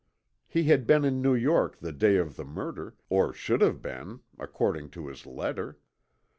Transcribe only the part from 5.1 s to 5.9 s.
letter.